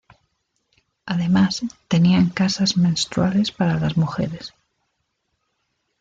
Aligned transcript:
Además 1.05 1.61
tenían 1.87 2.31
casas 2.31 2.75
menstruales 2.75 3.51
para 3.51 3.79
las 3.79 3.97
mujeres. 3.97 4.51